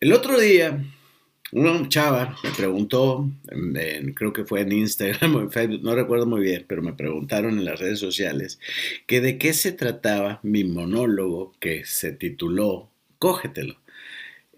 [0.00, 0.80] El otro día,
[1.50, 3.28] una chava me preguntó,
[4.14, 7.58] creo que fue en Instagram o en Facebook, no recuerdo muy bien, pero me preguntaron
[7.58, 8.60] en las redes sociales
[9.08, 13.76] que de qué se trataba mi monólogo que se tituló Cógetelo.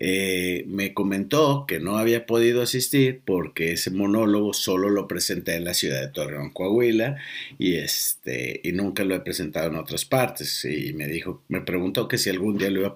[0.02, 5.64] Eh, me comentó que no había podido asistir porque ese monólogo solo lo presenté en
[5.64, 7.18] la ciudad de Torreón, Coahuila,
[7.58, 10.64] y, este, y nunca lo he presentado en otras partes.
[10.64, 12.94] Y me dijo, me preguntó que si algún día lo iba a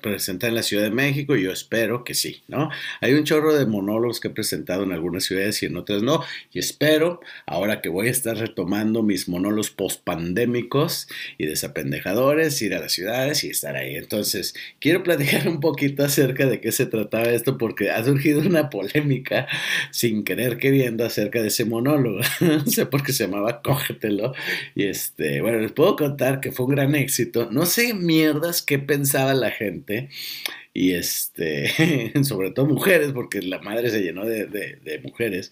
[0.00, 2.70] presentar en la Ciudad de México, y yo espero que sí, ¿no?
[3.02, 6.22] Hay un chorro de monólogos que he presentado en algunas ciudades y en otras no,
[6.52, 12.80] y espero, ahora que voy a estar retomando mis monólogos post-pandémicos y desapendejadores, ir a
[12.80, 13.96] las ciudades y estar ahí.
[13.96, 18.70] Entonces, quiero platicar un poquito acerca de qué se trataba esto porque ha surgido una
[18.70, 19.46] polémica
[19.90, 22.20] sin querer queriendo acerca de ese monólogo.
[22.40, 24.34] no sé por qué se llamaba Cógetelo.
[24.74, 27.48] Y este, bueno, les puedo contar que fue un gran éxito.
[27.50, 30.08] No sé mierdas qué pensaba la gente
[30.76, 35.50] y este, sobre todo mujeres, porque la madre se llenó de, de, mujeres,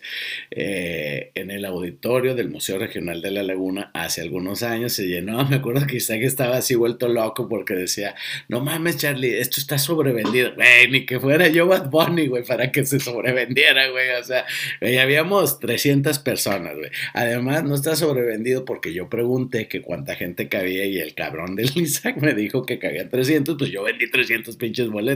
[0.51, 5.43] eh, en el auditorio del Museo Regional de La Laguna hace algunos años se llenó,
[5.49, 8.15] me acuerdo que Isaac estaba así vuelto loco porque decía,
[8.49, 12.71] no mames Charlie, esto está sobrevendido, güey, ni que fuera yo Bad Bunny, güey, para
[12.71, 14.45] que se sobrevendiera, güey, o sea,
[14.83, 20.51] güey, habíamos 300 personas, güey, además no está sobrevendido porque yo pregunté que cuánta gente
[20.51, 24.55] cabía y el cabrón del Isaac me dijo que cabía 300, pues yo vendí 300
[24.57, 25.14] pinches boletos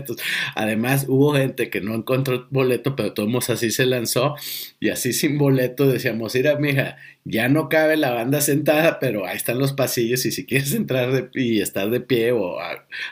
[0.55, 4.35] Además, hubo gente que no encontró boleto, pero todos así se lanzó
[4.81, 9.37] y así sin boleto decíamos, mira, mija, ya no cabe la banda sentada, pero ahí
[9.37, 12.57] están los pasillos y si quieres entrar y estar de pie o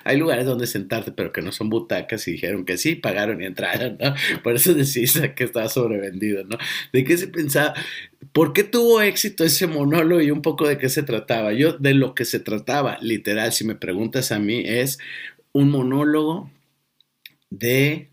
[0.04, 3.46] hay lugares donde sentarte, pero que no son butacas y dijeron que sí, pagaron y
[3.46, 4.14] entraron, ¿no?
[4.42, 6.56] Por eso decís que estaba sobrevendido, ¿no?
[6.92, 7.74] ¿De qué se pensaba?
[8.32, 11.52] ¿Por qué tuvo éxito ese monólogo y un poco de qué se trataba?
[11.52, 14.98] Yo de lo que se trataba, literal, si me preguntas a mí, es
[15.52, 16.50] un monólogo
[17.50, 18.10] de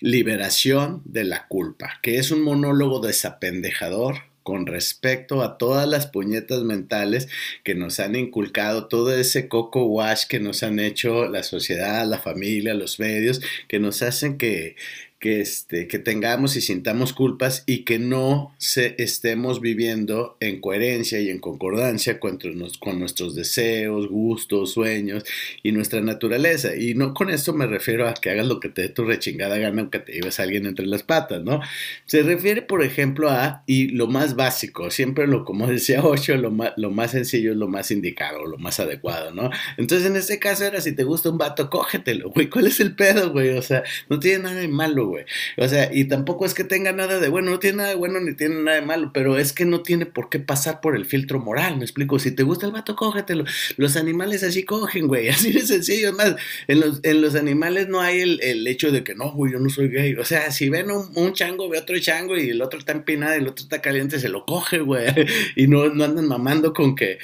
[0.00, 6.62] liberación de la culpa, que es un monólogo desapendejador con respecto a todas las puñetas
[6.62, 7.28] mentales
[7.62, 12.18] que nos han inculcado, todo ese coco wash que nos han hecho la sociedad, la
[12.18, 14.76] familia, los medios, que nos hacen que
[15.20, 21.20] que, este, que tengamos y sintamos culpas y que no se, estemos viviendo en coherencia
[21.20, 22.38] y en concordancia con,
[22.80, 25.24] con, nuestros deseos, gustos, sueños
[25.62, 26.74] y nuestra naturaleza.
[26.74, 29.58] Y no con esto me refiero a que hagas lo que te dé tu rechingada
[29.58, 31.60] gana aunque te lleves a alguien entre las patas, ¿no?
[32.06, 36.50] Se refiere, por ejemplo, a, y lo más básico, siempre lo, como decía Ocho, lo
[36.50, 39.50] más, lo más sencillo es lo más indicado, lo más adecuado, ¿no?
[39.76, 42.94] Entonces, en este caso era, si te gusta un vato, cógetelo, güey, ¿cuál es el
[42.94, 43.50] pedo, güey?
[43.50, 45.09] O sea, no tiene nada de malo,
[45.56, 48.34] o sea, y tampoco es que tenga nada de bueno, no tiene nada bueno ni
[48.34, 51.38] tiene nada de malo, pero es que no tiene por qué pasar por el filtro
[51.38, 52.18] moral, me explico.
[52.18, 53.44] Si te gusta el vato, cógetelo.
[53.76, 56.12] Los animales así cogen, güey, así de sencillo.
[56.12, 56.36] Más,
[56.68, 59.68] en los, en los animales no hay el, hecho de que no, güey, yo no
[59.70, 60.14] soy gay.
[60.14, 63.38] O sea, si ven un, chango, ve otro chango y el otro está empinado y
[63.38, 65.06] el otro está caliente, se lo coge, güey.
[65.56, 67.18] Y no, no andan mamando con que,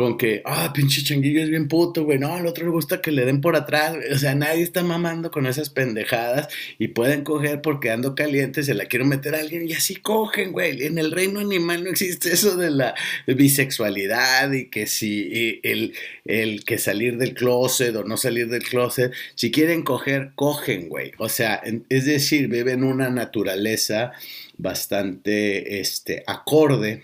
[0.00, 2.18] con que, ah, pinche changuillo es bien puto, güey.
[2.18, 3.96] No, al otro le gusta que le den por atrás.
[4.12, 8.74] O sea, nadie está mamando con esas pendejadas y pueden coger porque ando caliente, se
[8.74, 10.84] la quiero meter a alguien y así cogen, güey.
[10.86, 12.94] En el reino animal no existe eso de la
[13.26, 15.94] bisexualidad y que si el,
[16.24, 21.12] el que salir del closet o no salir del closet, si quieren coger, cogen, güey.
[21.18, 24.12] O sea, es decir, viven una naturaleza
[24.56, 27.02] bastante este, acorde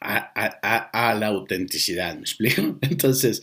[0.00, 2.78] a, la autenticidad, ¿me explico?
[2.82, 3.42] Entonces,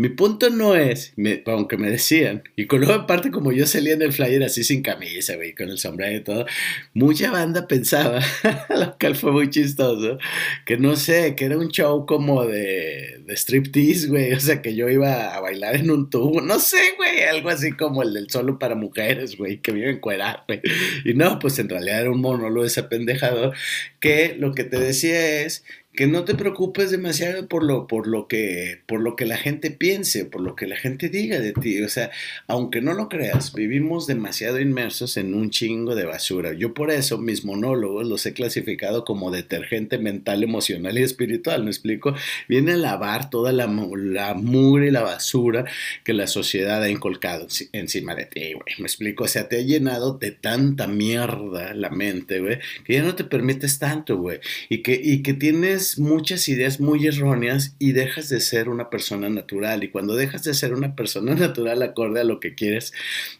[0.00, 1.12] mi punto no es,
[1.44, 4.82] aunque me decían, y con luego aparte como yo salía en el flyer así sin
[4.82, 6.46] camisa, güey, con el sombrero y todo,
[6.94, 8.20] mucha banda pensaba,
[8.70, 10.16] lo cual fue muy chistoso,
[10.64, 14.74] que no sé, que era un show como de, de striptease, güey, o sea, que
[14.74, 18.30] yo iba a bailar en un tubo, no sé, güey, algo así como el del
[18.30, 20.00] solo para mujeres, güey, que me iba
[20.48, 20.62] güey.
[21.04, 23.52] Y no, pues en realidad era un monólogo apendejado
[24.00, 25.62] que lo que te decía es
[26.00, 29.70] que no te preocupes demasiado por lo, por lo que, por lo que la gente
[29.70, 31.82] piense, por lo que la gente diga de ti.
[31.82, 32.10] O sea,
[32.46, 36.54] aunque no lo creas, vivimos demasiado inmersos en un chingo de basura.
[36.54, 41.64] Yo por eso mis monólogos los he clasificado como detergente mental, emocional y espiritual.
[41.64, 42.14] ¿Me explico?
[42.48, 45.66] Viene a lavar toda la, la mugre y la basura
[46.02, 48.74] que la sociedad ha inculcado encima de ti, güey.
[48.78, 49.24] ¿Me explico?
[49.24, 53.24] O sea, te ha llenado de tanta mierda la mente, güey, que ya no te
[53.24, 54.40] permites tanto, güey.
[54.70, 59.28] Y que, y que tienes muchas ideas muy erróneas y dejas de ser una persona
[59.28, 59.84] natural.
[59.84, 62.92] Y cuando dejas de ser una persona natural acorde a lo que quieres,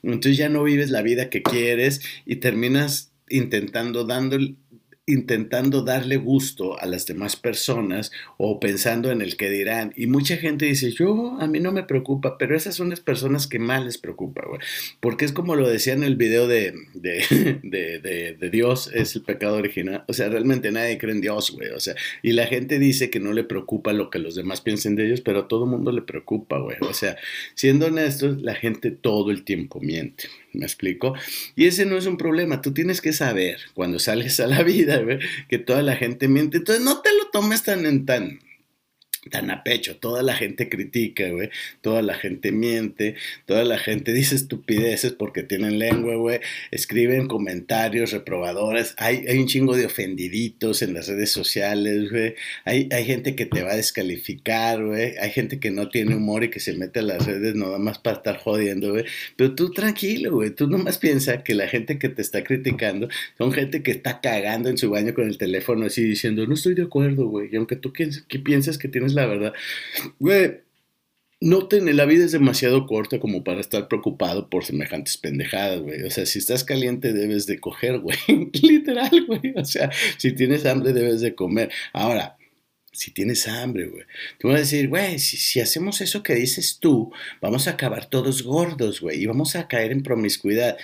[0.02, 4.38] entonces ya no vives la vida que quieres y terminas intentando dando
[5.06, 9.92] intentando darle gusto a las demás personas o pensando en el que dirán.
[9.96, 13.46] Y mucha gente dice, yo, a mí no me preocupa, pero esas son las personas
[13.46, 14.60] que más les preocupa, güey.
[15.00, 19.56] Porque es como lo decía en el video de, de, de, Dios, es el pecado
[19.56, 20.04] original.
[20.06, 21.70] O sea, realmente nadie cree en Dios, güey.
[21.70, 24.96] O sea, y la gente dice que no le preocupa lo que los demás piensen
[24.96, 26.76] de ellos, pero a todo mundo le preocupa, güey.
[26.82, 27.16] O sea,
[27.54, 30.28] siendo honestos, la gente todo el tiempo miente.
[30.52, 31.14] ¿Me explico?
[31.54, 32.60] Y ese no es un problema.
[32.60, 35.00] Tú tienes que saber cuando sales a la vida
[35.48, 36.58] que toda la gente miente.
[36.58, 38.40] Entonces no te lo tomes tan en tan
[39.28, 39.96] tan a pecho.
[39.96, 41.50] Toda la gente critica, güey.
[41.82, 43.16] Toda la gente miente.
[43.44, 46.40] Toda la gente dice estupideces porque tienen lengua, güey.
[46.70, 48.94] Escriben comentarios reprobadores.
[48.96, 52.34] Hay, hay un chingo de ofendiditos en las redes sociales, güey.
[52.64, 55.16] Hay, hay gente que te va a descalificar, güey.
[55.18, 57.98] Hay gente que no tiene humor y que se mete a las redes nada más
[57.98, 59.04] para estar jodiendo, güey.
[59.36, 60.50] Pero tú tranquilo, güey.
[60.50, 64.70] Tú nomás piensa que la gente que te está criticando son gente que está cagando
[64.70, 67.50] en su baño con el teléfono así diciendo, no estoy de acuerdo, güey.
[67.52, 69.52] Y aunque tú pienses que tienes la verdad.
[70.18, 70.60] Güey,
[71.40, 76.02] noten, la vida es demasiado corta como para estar preocupado por semejantes pendejadas, güey.
[76.02, 78.18] O sea, si estás caliente debes de coger, güey.
[78.62, 79.54] Literal, güey.
[79.56, 81.70] O sea, si tienes hambre debes de comer.
[81.92, 82.36] Ahora,
[82.92, 84.04] si tienes hambre, güey.
[84.38, 88.06] Tú vas a decir, güey, si, si, hacemos eso que dices tú, vamos a acabar
[88.10, 90.76] todos gordos, güey, y vamos a caer en promiscuidad.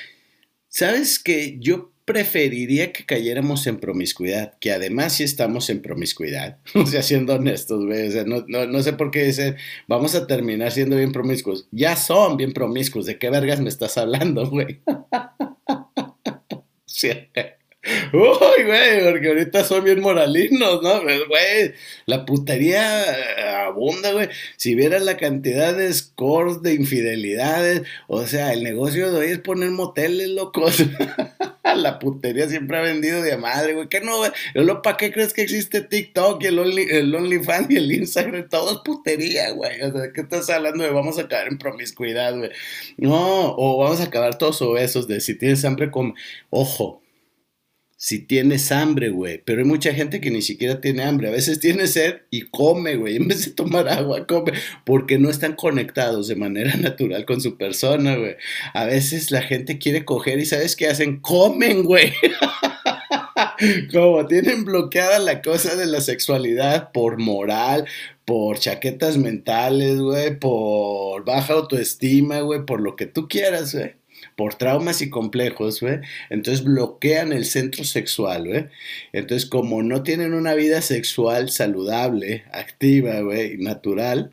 [0.69, 6.87] ¿Sabes que yo preferiría que cayéramos en promiscuidad, que además si estamos en promiscuidad, o
[6.87, 9.57] sea, siendo honestos, güey, o sea, no, no, no, sé por qué dicen,
[9.89, 13.99] vamos a terminar siendo bien promiscuos, ya son bien promiscuos, ¿de qué vergas me estás
[13.99, 14.81] hablando, güey?
[16.87, 17.11] sí.
[18.13, 21.03] Uy, güey, porque ahorita son bien moralinos, ¿no?
[21.03, 21.73] Güey,
[22.07, 24.29] la putería abunda, güey.
[24.57, 29.39] Si vieras la cantidad de scores de infidelidades, o sea, el negocio de hoy es
[29.39, 30.85] poner moteles, locos.
[31.77, 33.89] La putería siempre ha vendido de madre, güey.
[33.89, 34.31] ¿Qué no, güey?
[34.83, 38.49] ¿Para qué crees que existe TikTok y el, Only, el OnlyFans y el Instagram?
[38.49, 39.83] Todo es putería, güey.
[39.83, 42.51] O sea, ¿qué estás hablando vamos a caer en promiscuidad, güey?
[42.97, 46.15] No, o vamos a acabar todos obesos de si tienes hambre, con...
[46.51, 47.03] Ojo,
[47.97, 49.43] si tienes hambre, güey.
[49.45, 51.29] Pero hay mucha gente que ni siquiera tiene hambre.
[51.29, 53.17] A veces tiene sed y come, güey.
[53.17, 54.53] En vez de tomar agua, come.
[54.85, 58.37] Porque no están conectados de manera natural con su persona, güey.
[58.75, 61.21] A veces la gente quiere coger y ¿sabes qué hacen?
[61.21, 62.13] Comen, güey.
[63.93, 67.87] Como tienen bloqueada la cosa de la sexualidad por moral,
[68.27, 73.95] por chaquetas mentales, güey, por baja autoestima, güey, por lo que tú quieras, güey
[74.37, 76.01] por traumas y complejos, güey,
[76.31, 78.67] entonces bloquean el centro sexual, güey.
[79.13, 84.33] Entonces, como no tienen una vida sexual saludable, activa, güey, natural,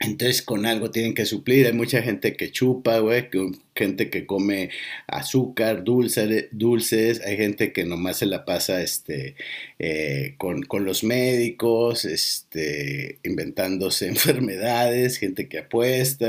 [0.00, 1.66] entonces con algo tienen que suplir.
[1.66, 3.28] Hay mucha gente que chupa, güey,
[3.74, 4.70] gente que come
[5.06, 9.36] azúcar, dulce, dulces, hay gente que nomás se la pasa este,
[9.78, 16.28] eh, con, con, los médicos, este, inventándose enfermedades, gente que apuesta,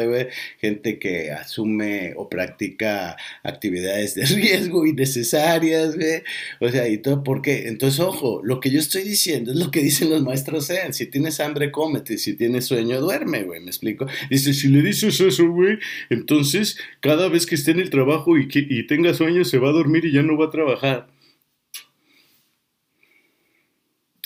[0.59, 6.23] gente que asume o practica actividades de riesgo innecesarias, güey.
[6.59, 9.81] O sea, y todo porque, entonces, ojo, lo que yo estoy diciendo es lo que
[9.81, 14.05] dicen los maestros sean, si tienes hambre, cómete, si tienes sueño, duerme, güey, ¿me explico?
[14.29, 15.77] Dice, si le dices eso, güey,
[16.09, 19.73] entonces cada vez que esté en el trabajo y, que, tenga sueños, se va a
[19.73, 21.07] dormir y ya no va a trabajar.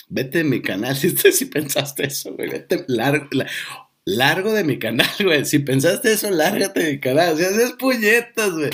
[0.08, 2.50] Vete de mi canal si, si pensaste eso, güey.
[2.50, 3.28] Vete largo,
[4.04, 5.44] largo de mi canal, güey.
[5.44, 7.34] Si pensaste eso, lárgate de mi canal.
[7.34, 8.70] O sea, haces puñetas, güey.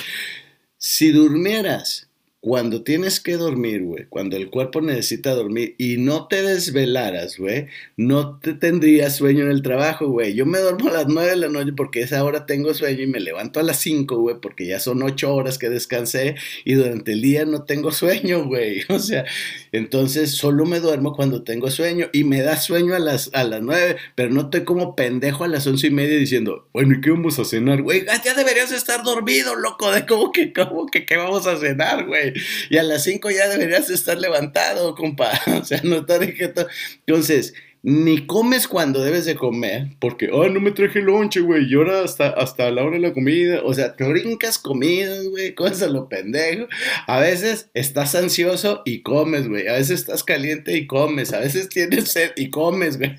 [0.77, 2.12] Si durmieras
[2.43, 7.69] cuando tienes que dormir, güey, cuando el cuerpo necesita dormir y no te desvelaras, güey,
[7.97, 10.35] no te tendrías sueño en el trabajo, güey.
[10.35, 13.07] Yo me duermo a las 9 de la noche porque esa hora tengo sueño y
[13.07, 16.35] me levanto a las 5, güey, porque ya son 8 horas que descansé
[16.65, 18.83] y durante el día no tengo sueño, güey.
[18.89, 19.25] O sea,
[19.71, 23.63] entonces solo me duermo cuando tengo sueño y me da sueño a las, a las
[23.63, 27.11] 9, pero no estoy como pendejo a las 11 y media diciendo, bueno, ¿y qué
[27.11, 28.05] vamos a cenar, güey?
[28.25, 32.32] Ya deberías estar dormido, loco, de cómo que, cómo que, ¿qué vamos a cenar, güey?
[32.71, 35.33] Y a las 5 ya deberías estar levantado, compa.
[35.61, 36.67] O sea, no estar inquieto.
[37.07, 41.75] Entonces, ni comes cuando debes de comer, porque, oh, no me traje lonche, güey, y
[41.75, 45.91] ahora hasta, hasta la hora de la comida, o sea, te brincas comidas, güey, cosas
[45.91, 46.69] lo pendejo.
[47.07, 51.69] A veces estás ansioso y comes, güey, a veces estás caliente y comes, a veces
[51.69, 53.19] tienes sed y comes, güey.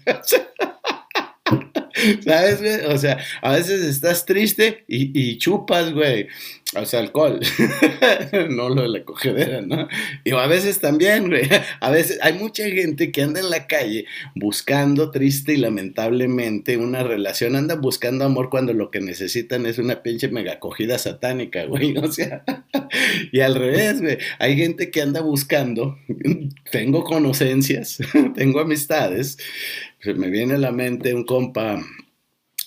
[2.23, 2.93] ¿Sabes, güey?
[2.93, 6.27] O sea, a veces estás triste y, y chupas, güey.
[6.75, 7.39] O sea, alcohol.
[8.49, 9.87] no lo de la cogedera, ¿no?
[10.23, 11.47] Y a veces también, güey.
[11.79, 17.03] A veces hay mucha gente que anda en la calle buscando triste y lamentablemente una
[17.03, 17.55] relación.
[17.55, 21.93] Anda buscando amor cuando lo que necesitan es una pinche mega cogida satánica, güey.
[22.03, 22.43] O sea,
[23.31, 24.17] y al revés, güey.
[24.39, 25.97] Hay gente que anda buscando.
[26.71, 27.99] Tengo conocencias,
[28.35, 29.37] tengo amistades.
[30.05, 31.81] Me viene a la mente un compa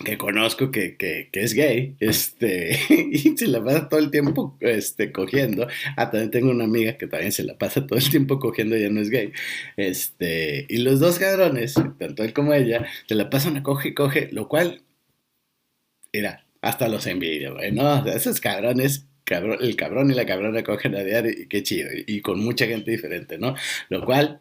[0.05, 4.57] que conozco que, que, que, es gay, este, y se la pasa todo el tiempo
[4.61, 5.67] este, cogiendo.
[5.97, 8.91] Ah, también tengo una amiga que también se la pasa todo el tiempo cogiendo, ya
[8.91, 9.33] no es gay.
[9.77, 13.95] Este, y los dos cabrones, tanto él como ella, se la pasan a coge y
[13.95, 14.83] coge, lo cual,
[16.13, 18.07] mira, hasta los envidio, güey, ¿no?
[18.07, 22.21] Esos cabrones Cabrón, el cabrón y la cabrona cogen a diario y qué chido, y,
[22.21, 23.57] con mucha gente diferente, ¿no?
[23.89, 24.41] Lo cual,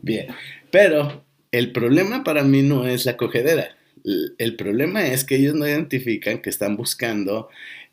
[0.00, 0.28] bien,
[0.70, 3.76] pero el problema para mí no es la cogedera,
[4.38, 7.48] el problema es que ellos no identifican que están buscando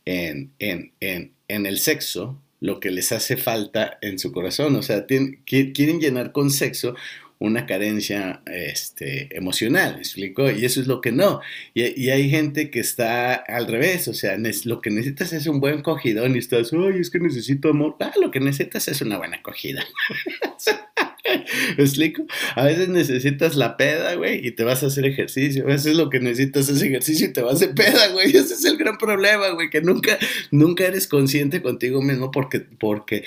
[0.06, 4.76] en, en, en, en el sexo lo que les hace falta en su corazón.
[4.76, 6.96] O sea, tienen, quieren llenar con sexo
[7.38, 10.52] una carencia este, emocional, ¿me explico?
[10.52, 11.40] Y eso es lo que no.
[11.74, 15.62] Y, y, hay gente que está al revés, o sea, lo que necesitas es un
[15.62, 17.96] buen cogidón y estás, ay, es que necesito amor.
[18.02, 19.86] Ah, lo que necesitas es una buena acogida.
[21.78, 22.24] ¿Me explico?
[22.56, 25.64] A veces necesitas la peda, güey, y te vas a hacer ejercicio.
[25.64, 28.28] A veces lo que necesitas es ejercicio y te vas de peda, güey.
[28.36, 30.18] Ese es el gran problema, güey, que nunca,
[30.52, 33.24] nunca eres consciente contigo mismo porque, porque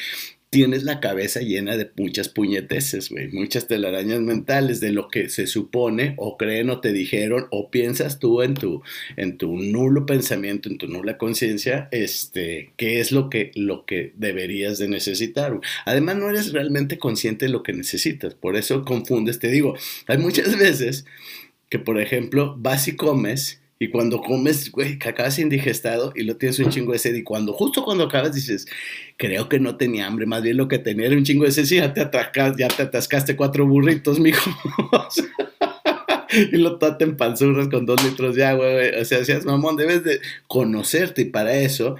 [0.53, 6.13] tienes la cabeza llena de muchas puñeteces, muchas telarañas mentales de lo que se supone
[6.19, 8.83] o creen o te dijeron o piensas tú en tu,
[9.17, 14.13] en tu nulo pensamiento, en tu nula conciencia, este, qué es lo que, lo que
[14.17, 15.59] deberías de necesitar.
[15.87, 19.75] Además, no eres realmente consciente de lo que necesitas, por eso confundes, te digo,
[20.07, 21.07] hay muchas veces
[21.71, 26.37] que, por ejemplo, vas y comes y cuando comes, güey, que acabas indigestado y lo
[26.37, 27.17] tienes un chingo de sed.
[27.17, 28.69] Y cuando, justo cuando acabas, dices,
[29.17, 30.25] creo que no tenía hambre.
[30.25, 31.65] Más bien lo que tenía era un chingo de sed.
[31.65, 34.53] Y ya te, atracas, ya te atascaste cuatro burritos, mijo.
[36.31, 39.01] y lo taten en panzurras con dos litros de agua, güey.
[39.01, 41.23] O sea, seas mamón, debes de conocerte.
[41.23, 41.97] Y para eso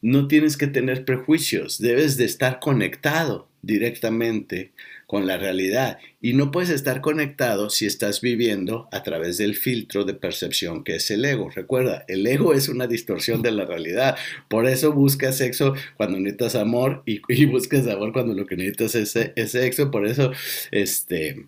[0.00, 1.78] no tienes que tener prejuicios.
[1.78, 4.72] Debes de estar conectado directamente
[5.12, 5.98] con la realidad.
[6.22, 10.96] Y no puedes estar conectado si estás viviendo a través del filtro de percepción que
[10.96, 11.50] es el ego.
[11.50, 14.16] Recuerda, el ego es una distorsión de la realidad.
[14.48, 19.14] Por eso buscas sexo cuando necesitas amor y, buscas amor cuando lo que necesitas es,
[19.36, 19.90] es sexo.
[19.90, 20.32] Por eso,
[20.70, 21.44] este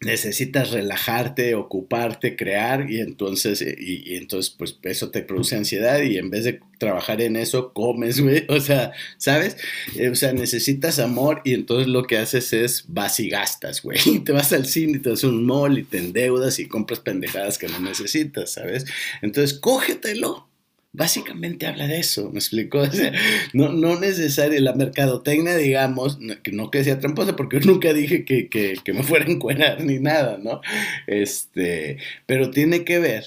[0.00, 6.18] necesitas relajarte, ocuparte, crear y entonces, y, y, entonces pues eso te produce ansiedad y
[6.18, 9.56] en vez de trabajar en eso, comes, güey, o sea, ¿sabes?
[9.96, 13.98] Eh, o sea, necesitas amor y entonces lo que haces es vas y gastas, güey,
[14.24, 17.68] te vas al cine te das un mall y te endeudas y compras pendejadas que
[17.68, 18.84] no necesitas, ¿sabes?
[19.22, 20.48] Entonces, cógetelo,
[20.96, 22.78] básicamente habla de eso, ¿me explico?
[22.86, 23.12] O sea,
[23.52, 28.24] no, no necesario, la mercadotecnia, digamos, no, no que sea tramposa, porque yo nunca dije
[28.24, 30.60] que, que, que me fuera a encuerar ni nada, ¿no?
[31.06, 33.24] Este, pero tiene que ver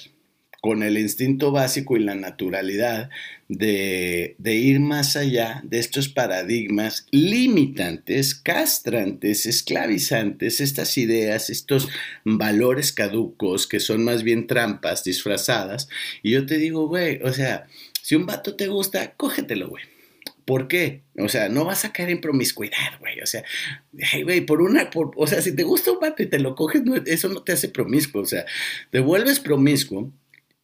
[0.61, 3.09] con el instinto básico y la naturalidad
[3.47, 11.87] de, de, ir más allá de estos paradigmas limitantes, castrantes, esclavizantes, estas ideas, estos
[12.25, 15.87] valores caducos que son más bien trampas disfrazadas.
[16.23, 17.67] Y yo te digo, güey, o sea,
[18.01, 19.83] si un vato te gusta, cógetelo, güey.
[20.45, 21.03] ¿Por qué?
[21.19, 23.21] O sea, no vas a caer en promiscuidad, güey.
[23.21, 23.43] O sea,
[23.95, 26.55] hey, güey, por una, por, o sea, si te gusta un vato y te lo
[26.55, 28.23] coges, no, eso no te hace promiscuo.
[28.23, 28.45] O sea,
[28.89, 30.11] te vuelves promiscuo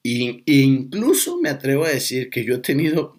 [0.08, 3.18] y, incluso me atrevo a decir que yo he tenido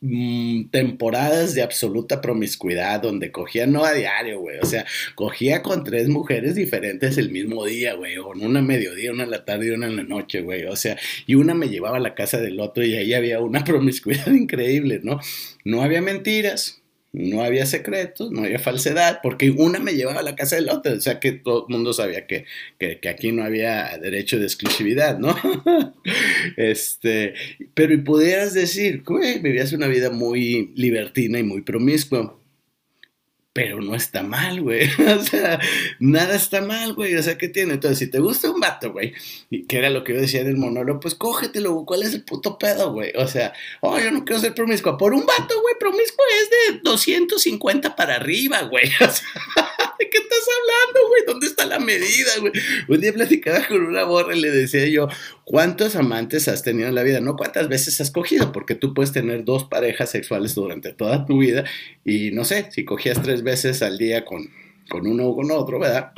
[0.00, 4.56] mm, temporadas de absoluta promiscuidad donde cogía no a diario, güey.
[4.58, 8.16] O sea, cogía con tres mujeres diferentes el mismo día, güey.
[8.16, 10.64] O en una mediodía, una en la tarde y una en la noche, güey.
[10.64, 10.96] O sea,
[11.26, 15.00] y una me llevaba a la casa del otro y ahí había una promiscuidad increíble,
[15.02, 15.20] ¿no?
[15.64, 16.77] No había mentiras,
[17.12, 20.92] no había secretos, no había falsedad, porque una me llevaba a la casa del otro,
[20.92, 22.44] o sea que todo el mundo sabía que,
[22.78, 25.34] que, que aquí no había derecho de exclusividad, ¿no?
[26.56, 27.34] este,
[27.74, 32.38] pero y pudieras decir, güey, vivías una vida muy libertina y muy promiscua
[33.58, 34.88] pero no está mal, güey.
[35.18, 35.58] O sea,
[35.98, 37.16] nada está mal, güey.
[37.16, 37.74] O sea, ¿qué tiene?
[37.74, 39.14] Entonces, si te gusta un vato, güey,
[39.66, 42.56] que era lo que yo decía en el monólogo, pues cógetelo, ¿cuál es el puto
[42.56, 43.10] pedo, güey?
[43.16, 44.96] O sea, oh, yo no quiero ser promiscua.
[44.96, 48.84] Por un vato, güey, promiscua es de 250 para arriba, güey.
[49.00, 49.26] O sea,
[49.98, 51.22] ¿de qué estás hablando, güey?
[51.26, 52.52] ¿Dónde está la medida, güey?
[52.88, 55.08] Un día platicaba con una borra y le decía yo,
[55.44, 57.20] ¿cuántos amantes has tenido en la vida?
[57.20, 61.38] No cuántas veces has cogido, porque tú puedes tener dos parejas sexuales durante toda tu
[61.38, 61.64] vida
[62.04, 64.50] y no sé, si cogías tres veces al día con,
[64.88, 66.12] con uno o con otro, ¿verdad?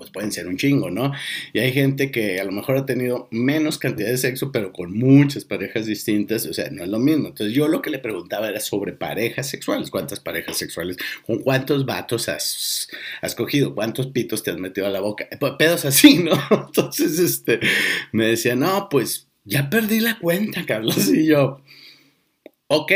[0.00, 1.12] Pues pueden ser un chingo, ¿no?
[1.52, 4.96] Y hay gente que a lo mejor ha tenido menos cantidad de sexo, pero con
[4.96, 7.28] muchas parejas distintas, o sea, no es lo mismo.
[7.28, 10.96] Entonces yo lo que le preguntaba era sobre parejas sexuales, ¿cuántas parejas sexuales?
[11.26, 12.88] ¿Con cuántos vatos has,
[13.20, 13.74] has cogido?
[13.74, 15.28] ¿Cuántos pitos te has metido a la boca?
[15.58, 16.32] Pedos así, ¿no?
[16.50, 17.60] Entonces, este,
[18.12, 21.60] me decía, no, pues ya perdí la cuenta, Carlos, y yo,
[22.68, 22.92] ok,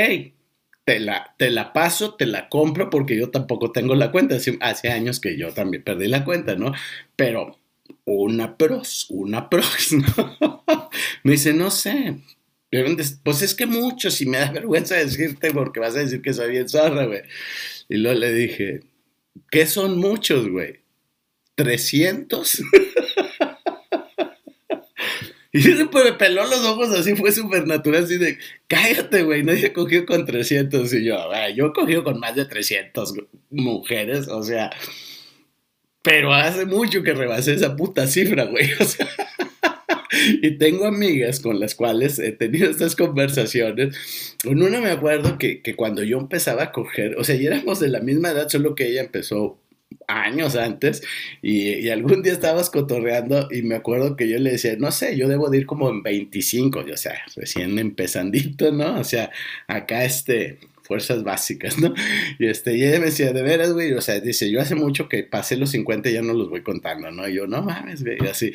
[0.85, 4.37] te la, te la paso, te la compro porque yo tampoco tengo la cuenta.
[4.61, 6.73] Hace, años que yo también perdí la cuenta, ¿no?
[7.17, 7.59] Pero
[8.05, 10.65] una pros, una pros, ¿no?
[11.23, 12.17] me dice, no sé.
[13.23, 16.51] Pues es que muchos y me da vergüenza decirte porque vas a decir que soy
[16.51, 17.23] bien zorra, güey.
[17.89, 18.81] Y luego le dije,
[19.51, 20.81] ¿qué son muchos, güey?
[21.57, 22.63] ¿300?
[25.55, 29.73] Y se me peló los ojos así, fue súper natural, así de, cállate, güey, nadie
[29.73, 30.93] cogió con 300.
[30.93, 31.17] Y yo,
[31.55, 33.15] yo he cogido con más de 300
[33.51, 34.71] mujeres, o sea,
[36.03, 39.09] pero hace mucho que rebasé esa puta cifra, güey, o sea.
[40.43, 44.37] Y tengo amigas con las cuales he tenido estas conversaciones.
[44.43, 47.79] Con una me acuerdo que, que cuando yo empezaba a coger, o sea, ya éramos
[47.79, 49.61] de la misma edad, solo que ella empezó
[50.09, 51.03] años antes
[51.43, 55.29] y, algún día estabas cotorreando y me acuerdo que yo le decía, no sé, yo
[55.29, 58.99] debo de ir como en 25, o sea, recién empezandito, ¿no?
[58.99, 59.31] O sea,
[59.69, 61.95] acá este, fuerzas básicas, ¿no?
[62.39, 65.09] Y, este, y ella me decía, de veras, güey, o sea, dice, yo hace mucho
[65.09, 67.29] que pasé los 50 y ya no los voy contando, ¿no?
[67.29, 68.53] Y yo, no mames, güey, así.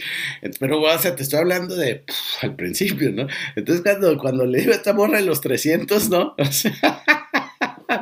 [0.59, 2.03] Pero, o sea, te estoy hablando de
[2.41, 3.27] al principio, ¿no?
[3.55, 6.35] Entonces, cuando, cuando le digo a esta morra de los 300, ¿no?
[6.49, 7.18] O sea,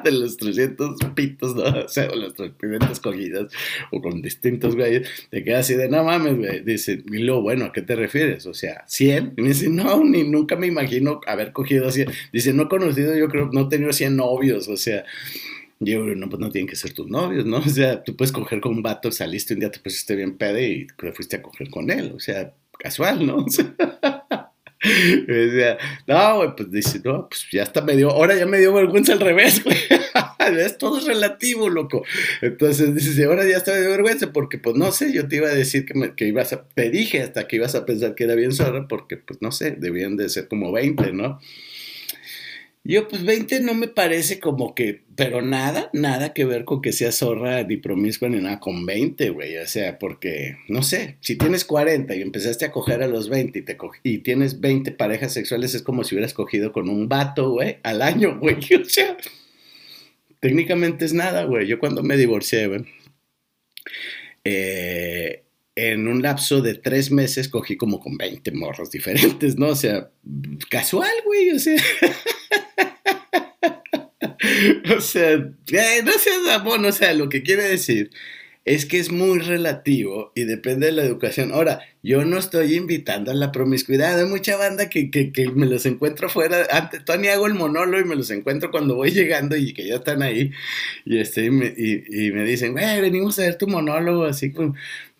[0.07, 1.63] de los 300 pitos, ¿no?
[1.85, 3.51] O sea, los 300 cogidas,
[3.91, 6.63] o con distintos güeyes, te queda así de, no mames, güey.
[6.63, 8.45] Dice, y luego, bueno, ¿a qué te refieres?
[8.45, 9.33] O sea, 100.
[9.37, 12.09] Y me dice, no, ni nunca me imagino haber cogido 100.
[12.33, 15.05] Dice, no he conocido, yo creo, no he tenido 100 novios, o sea.
[15.79, 17.57] Yo, no, pues no tienen que ser tus novios, ¿no?
[17.65, 20.69] O sea, tú puedes coger con un vato, saliste un día, te pusiste bien pede
[20.69, 23.45] y te fuiste a coger con él, o sea, casual, ¿no?
[24.79, 28.59] O sea, me decía, no, pues dice, no, pues ya está medio, ahora ya me
[28.59, 29.75] dio vergüenza al revés, güey.
[30.49, 32.03] Es todo relativo, loco.
[32.41, 35.53] Entonces dice, ahora ya está medio vergüenza porque, pues no sé, yo te iba a
[35.53, 38.35] decir que, me, que ibas a, te dije hasta que ibas a pensar que era
[38.35, 41.39] bien zorra porque, pues no sé, debían de ser como 20, ¿no?
[42.89, 46.93] Yo, pues 20 no me parece como que, pero nada, nada que ver con que
[46.93, 49.57] sea zorra ni promiscua ni nada con 20, güey.
[49.57, 53.59] O sea, porque, no sé, si tienes 40 y empezaste a coger a los 20
[53.59, 57.51] y, te y tienes 20 parejas sexuales, es como si hubieras cogido con un vato,
[57.51, 58.55] güey, al año, güey.
[58.81, 59.17] O sea,
[60.39, 61.67] técnicamente es nada, güey.
[61.67, 62.85] Yo cuando me divorcié, güey,
[64.43, 65.43] eh,
[65.75, 69.67] en un lapso de tres meses cogí como con 20 morros diferentes, ¿no?
[69.67, 70.09] O sea,
[70.69, 71.75] casual, güey, o sea.
[74.97, 78.11] o sea, eh, no seas amor, o sea, lo que quiere decir
[78.67, 81.53] es que es muy relativo y depende de la educación.
[81.53, 84.19] Ahora, yo no estoy invitando a la promiscuidad.
[84.19, 86.67] Hay mucha banda que, que, me los encuentro fuera.
[86.69, 89.95] Antes, Tony hago el monólogo y me los encuentro cuando voy llegando y que ya
[89.95, 90.51] están ahí.
[91.05, 94.25] Y, este, y, me, y, me dicen, güey, venimos a ver tu monólogo.
[94.25, 94.53] Así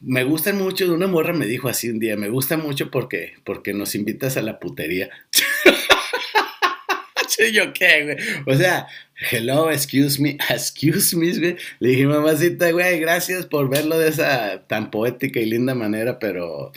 [0.02, 0.94] me gustan mucho.
[0.94, 4.42] Una morra me dijo así un día, me gusta mucho porque, porque nos invitas a
[4.42, 5.10] la putería.
[7.54, 8.18] yo qué, güey.
[8.46, 11.58] O sea, hello, excuse me, excuse me.
[11.80, 16.72] Le dije, mamacita, güey, gracias por verlo de esa tan poética y linda manera, pero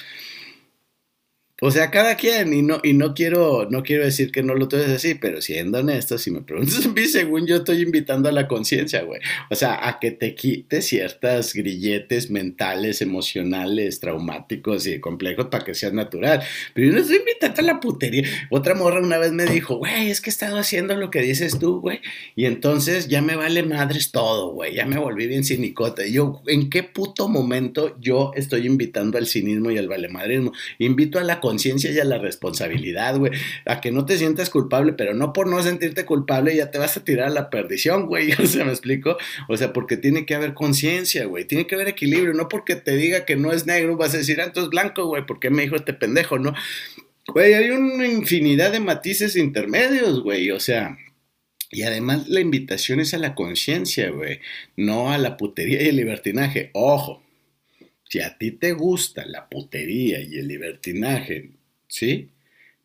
[1.62, 4.66] o sea, cada quien, y no, y no quiero, no quiero decir que no lo
[4.66, 8.32] tomes así, pero siendo honesto, si me preguntas a mí, según yo estoy invitando a
[8.32, 9.20] la conciencia, güey.
[9.50, 15.74] O sea, a que te quites ciertas grilletes mentales, emocionales, traumáticos y complejos para que
[15.74, 16.42] seas natural.
[16.72, 18.24] Pero yo no estoy invitando a la putería.
[18.48, 21.58] Otra morra una vez me dijo, güey, es que he estado haciendo lo que dices
[21.58, 22.00] tú, güey.
[22.36, 24.74] Y entonces ya me vale madres todo, güey.
[24.74, 26.06] Ya me volví bien cinicota.
[26.06, 30.52] Y yo, ¿en qué puto momento yo estoy invitando al cinismo y al valemadrismo?
[30.78, 33.32] Invito a la conciencia conciencia y a la responsabilidad, güey.
[33.66, 36.96] A que no te sientas culpable, pero no por no sentirte culpable ya te vas
[36.96, 38.30] a tirar a la perdición, güey.
[38.40, 39.16] O sea, ¿me explico?
[39.48, 41.44] O sea, porque tiene que haber conciencia, güey.
[41.44, 42.34] Tiene que haber equilibrio.
[42.34, 45.06] No porque te diga que no es negro vas a decir, ah, entonces es blanco,
[45.06, 45.26] güey.
[45.26, 46.54] ¿Por qué me dijo este pendejo, no?
[47.26, 50.52] Güey, hay una infinidad de matices intermedios, güey.
[50.52, 50.96] O sea,
[51.70, 54.40] y además la invitación es a la conciencia, güey,
[54.76, 56.70] no a la putería y el libertinaje.
[56.74, 57.22] Ojo,
[58.10, 61.52] si a ti te gusta la putería y el libertinaje,
[61.86, 62.28] ¿sí?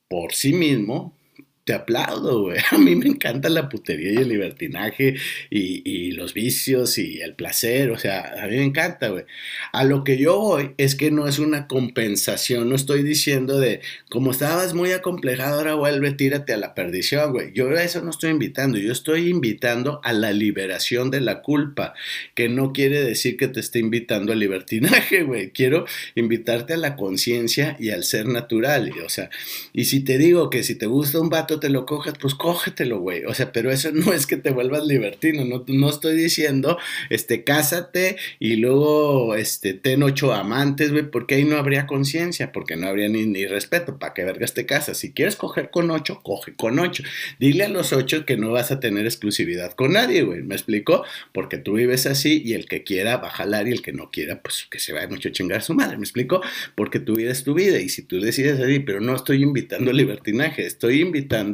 [0.07, 1.17] Por sí mismo,
[1.65, 2.59] te aplaudo, güey.
[2.71, 5.15] A mí me encanta la putería y el libertinaje
[5.49, 9.25] y, los vicios y el placer, o sea, a mí me encanta, güey.
[9.73, 13.81] A lo que yo voy es que no es una compensación, no estoy diciendo de,
[14.09, 17.51] como estabas muy acomplejado, ahora vuelve, tírate a la perdición, güey.
[17.53, 21.95] Yo a eso no estoy invitando, yo estoy invitando a la liberación de la culpa,
[22.33, 25.49] que no quiere decir que te esté invitando al libertinaje, güey.
[25.49, 29.29] Quiero invitarte a la conciencia y al ser natural, o sea,
[29.73, 32.99] y si te digo que si te gusta un vato te lo cojas, pues cógetelo,
[32.99, 33.25] güey.
[33.25, 36.77] O sea, pero eso no es que te vuelvas libertino, no, no estoy diciendo,
[37.09, 42.75] este, cásate y luego, este, ten ocho amantes, güey, porque ahí no habría conciencia, porque
[42.75, 44.97] no habría ni, ni respeto, ¿para qué vergas te casas?
[44.97, 47.03] Si quieres coger con ocho, coge con ocho.
[47.39, 51.03] Dile a los ocho que no vas a tener exclusividad con nadie, güey, ¿me explico?
[51.33, 54.11] Porque tú vives así y el que quiera va a jalar y el que no
[54.11, 56.41] quiera, pues que se vaya mucho a chingar a su madre, ¿me explico?
[56.75, 59.91] Porque tu vida es tu vida y si tú decides así, pero no estoy invitando
[59.91, 61.44] libertinaje, estoy invitando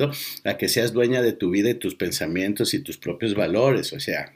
[0.43, 3.99] a que seas dueña de tu vida y tus pensamientos y tus propios valores, o
[3.99, 4.33] sea,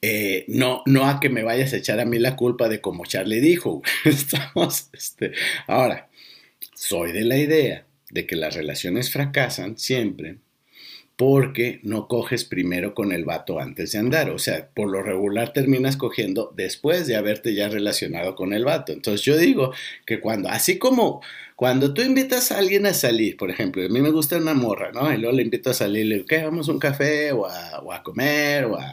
[0.00, 3.06] eh, no, no a que me vayas a echar a mí la culpa de como
[3.06, 3.82] Charlie dijo.
[4.04, 5.32] Estamos, este,
[5.66, 6.08] ahora,
[6.74, 10.38] soy de la idea de que las relaciones fracasan siempre
[11.24, 14.30] porque no coges primero con el vato antes de andar.
[14.30, 18.90] O sea, por lo regular terminas cogiendo después de haberte ya relacionado con el vato.
[18.90, 19.72] Entonces yo digo
[20.04, 21.22] que cuando, así como
[21.54, 24.90] cuando tú invitas a alguien a salir, por ejemplo, a mí me gusta una morra,
[24.90, 25.12] ¿no?
[25.14, 26.42] Y luego le invito a salir, le digo, ¿qué?
[26.42, 28.92] Vamos a un café o a, o a comer o a,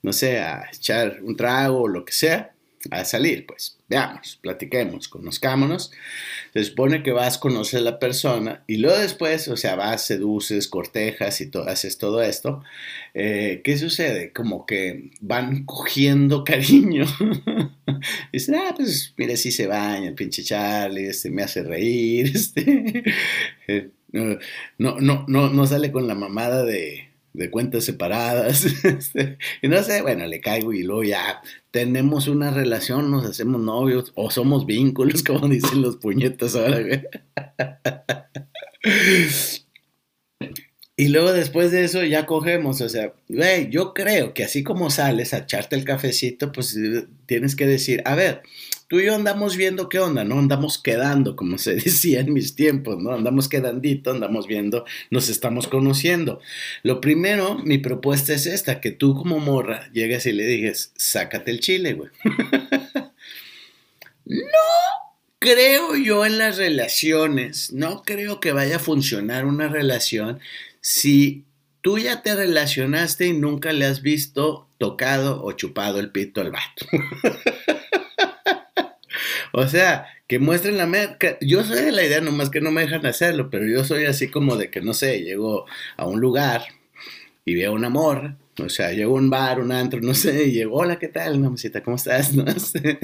[0.00, 2.53] no sé, a echar un trago o lo que sea
[2.90, 5.92] a salir, pues veamos, platiquemos, conozcámonos.
[6.52, 10.06] Se supone que vas, a conocer a la persona y luego después, o sea, vas,
[10.06, 12.62] seduces, cortejas y todo, haces todo esto.
[13.14, 14.32] Eh, ¿Qué sucede?
[14.32, 17.06] Como que van cogiendo cariño.
[18.32, 23.12] Dicen, ah, pues mire, si se baña el pinche Charlie, este, me hace reír, este.
[24.12, 28.64] no, no, no, no sale con la mamada de de cuentas separadas.
[28.84, 33.60] Este, y no sé, bueno, le caigo y luego ya tenemos una relación, nos hacemos
[33.60, 37.02] novios o somos vínculos, como dicen los puñetas ahora.
[40.96, 44.90] Y luego después de eso ya cogemos, o sea, güey, yo creo que así como
[44.90, 46.78] sales a echarte el cafecito, pues
[47.26, 48.42] tienes que decir, a ver,
[48.94, 50.38] tú y yo andamos viendo qué onda, ¿no?
[50.38, 53.12] Andamos quedando, como se decía en mis tiempos, ¿no?
[53.12, 56.40] Andamos quedandito, andamos viendo, nos estamos conociendo.
[56.84, 61.50] Lo primero, mi propuesta es esta, que tú como morra llegues y le digas, sácate
[61.50, 62.10] el chile, güey.
[64.26, 64.38] no
[65.40, 70.38] creo yo en las relaciones, no creo que vaya a funcionar una relación
[70.80, 71.42] si
[71.80, 76.52] tú ya te relacionaste y nunca le has visto tocado o chupado el pito al
[76.52, 76.86] vato.
[79.54, 81.38] o sea, que muestren la merca.
[81.40, 84.28] Yo soy de la idea, nomás que no me dejan hacerlo, pero yo soy así
[84.28, 86.62] como de que, no sé, llego a un lugar
[87.44, 90.52] y veo una morra o sea, llegó a un bar, un antro, no sé, y
[90.52, 91.82] llegó, hola, ¿qué tal, mamacita?
[91.82, 92.32] ¿Cómo estás?
[92.44, 92.98] No sé.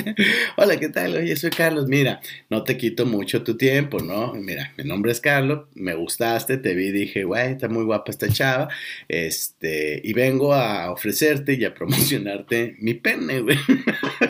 [0.57, 1.17] hola, ¿qué tal?
[1.17, 1.89] Oye, soy Carlos.
[1.89, 4.35] Mira, no te quito mucho tu tiempo, ¿no?
[4.35, 8.29] Mira, mi nombre es Carlos, me gustaste, te vi, dije, güey, está muy guapa esta
[8.29, 8.69] chava,
[9.09, 13.59] este, y vengo a ofrecerte y a promocionarte mi pene, güey.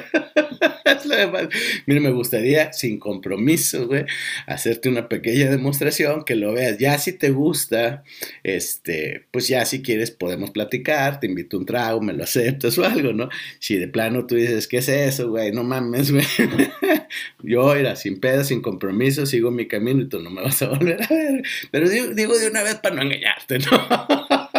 [1.86, 4.04] Mira, me gustaría, sin compromiso, güey,
[4.46, 6.78] hacerte una pequeña demostración, que lo veas.
[6.78, 8.04] Ya si te gusta,
[8.42, 12.84] este, pues ya si quieres podemos platicar, te invito un trago, me lo aceptas o
[12.84, 13.28] algo, ¿no?
[13.58, 15.52] Si de plano tú dices, ¿qué es eso, güey?
[15.52, 16.24] No mames, güey.
[17.42, 20.68] Yo, era sin pedo, sin compromiso, sigo mi camino y tú no me vas a
[20.68, 21.42] volver a ver.
[21.70, 24.49] Pero digo de una vez para no engañarte, ¿no?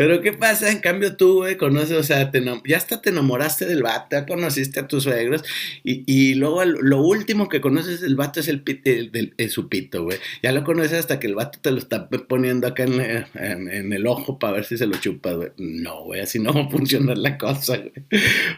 [0.00, 0.70] Pero ¿qué pasa?
[0.70, 2.32] En cambio tú, güey, conoces, o sea,
[2.64, 5.42] ya hasta te enamoraste del vato, ya conociste a tus suegros
[5.84, 10.04] y, y luego lo último que conoces del vato es el, el, el, su pito,
[10.04, 10.16] güey.
[10.42, 12.98] Ya lo conoces hasta que el vato te lo está poniendo acá en,
[13.34, 15.50] en, el ojo para ver si se lo chupas, güey.
[15.58, 17.92] No, güey, así no va a funcionar la cosa, güey.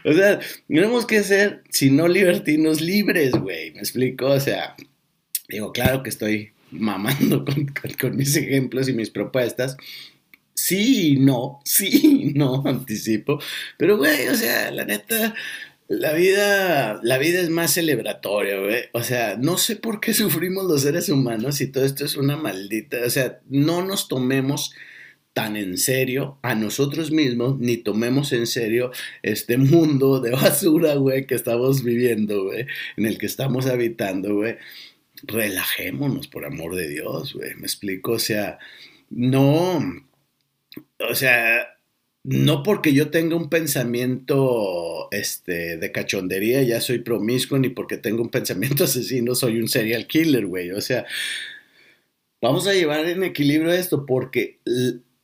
[0.05, 3.71] O sea, tenemos que ser, si no libertinos, libres, güey.
[3.71, 4.27] ¿Me explico?
[4.27, 4.77] O sea,
[5.49, 9.75] digo, claro que estoy mamando con, con mis ejemplos y mis propuestas,
[10.63, 13.39] sí no, sí no, anticipo.
[13.77, 15.35] Pero, güey, o sea, la neta,
[15.89, 18.83] la vida, la vida es más celebratoria, güey.
[18.93, 22.37] O sea, no sé por qué sufrimos los seres humanos y todo esto es una
[22.37, 22.99] maldita.
[23.05, 24.73] O sea, no nos tomemos
[25.33, 28.91] tan en serio a nosotros mismos, ni tomemos en serio
[29.23, 34.57] este mundo de basura, güey, que estamos viviendo, güey, en el que estamos habitando, güey.
[35.23, 37.55] Relajémonos, por amor de Dios, güey.
[37.55, 38.59] Me explico, o sea,
[39.09, 39.81] no
[40.99, 41.67] o sea,
[42.23, 48.21] no porque yo tenga un pensamiento este, de cachondería, ya soy promiscuo, ni porque tengo
[48.21, 50.71] un pensamiento asesino, soy un serial killer, güey.
[50.71, 51.05] O sea,
[52.41, 54.59] vamos a llevar en equilibrio esto porque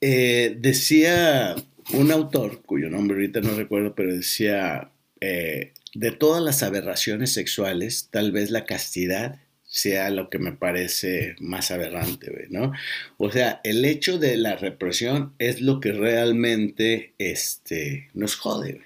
[0.02, 1.56] eh, decía
[1.94, 8.10] un autor, cuyo nombre ahorita no recuerdo, pero decía, eh, de todas las aberraciones sexuales,
[8.12, 9.40] tal vez la castidad
[9.72, 12.72] sea lo que me parece más aberrante, ¿no?
[13.18, 18.82] O sea, el hecho de la represión es lo que realmente este, nos jode,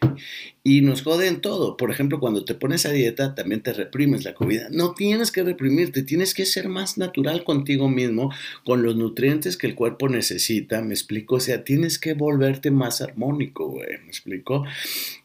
[0.61, 1.77] Y nos jode en todo.
[1.77, 4.67] Por ejemplo, cuando te pones a dieta, también te reprimes la comida.
[4.71, 8.33] No tienes que reprimirte, tienes que ser más natural contigo mismo,
[8.65, 11.35] con los nutrientes que el cuerpo necesita, ¿me explico?
[11.35, 14.65] O sea, tienes que volverte más armónico, ¿me explico?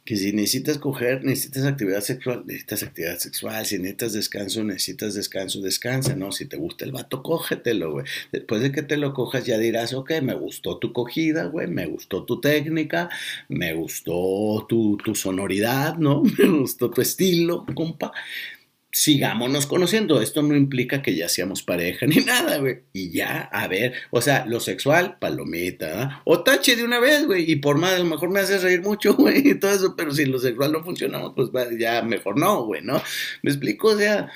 [0.09, 5.61] Que si necesitas coger, necesitas actividad sexual, necesitas actividad sexual, si necesitas descanso, necesitas descanso,
[5.61, 6.33] descansa, ¿no?
[6.33, 8.07] Si te gusta el vato, cógetelo, güey.
[8.33, 11.85] Después de que te lo cojas ya dirás, ok, me gustó tu cogida, güey, me
[11.85, 13.11] gustó tu técnica,
[13.51, 16.23] me gustó tu, tu sonoridad, ¿no?
[16.39, 18.11] Me gustó tu estilo, compa
[18.91, 20.21] sigámonos conociendo.
[20.21, 22.81] Esto no implica que ya seamos pareja ni nada, güey.
[22.93, 27.51] Y ya, a ver, o sea, lo sexual, palomita, o tache de una vez, güey.
[27.51, 30.13] Y por más, a lo mejor me haces reír mucho, güey, y todo eso, pero
[30.13, 33.03] si lo sexual no funciona, pues ya mejor no, güey, ¿no?
[33.43, 34.31] Me explico, o sea,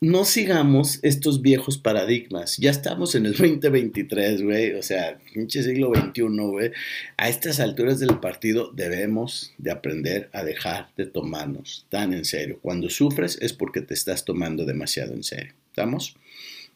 [0.00, 2.56] no sigamos estos viejos paradigmas.
[2.56, 4.72] Ya estamos en el 2023, güey.
[4.72, 6.72] O sea, pinche siglo XXI, güey.
[7.18, 12.58] A estas alturas del partido debemos de aprender a dejar de tomarnos tan en serio.
[12.62, 15.52] Cuando sufres es porque te estás tomando demasiado en serio.
[15.68, 16.16] ¿Estamos?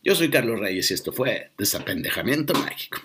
[0.03, 3.01] Yo soy Carlos Reyes y esto fue Desapendejamiento Mágico.